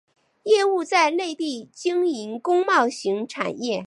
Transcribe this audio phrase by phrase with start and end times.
[0.45, 3.79] 业务在内地经营工贸型产业。